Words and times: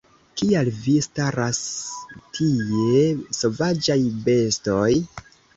Kial 0.41 0.69
vi 0.85 0.95
staras 1.07 1.59
tie, 2.39 3.05
sovaĝaj 3.41 3.99
bestoj? 4.27 4.91